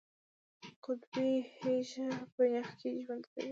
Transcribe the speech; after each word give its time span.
قطبي 0.83 1.31
هیږه 1.57 2.07
په 2.33 2.43
یخ 2.55 2.67
کې 2.79 2.89
ژوند 3.03 3.23
کوي 3.31 3.47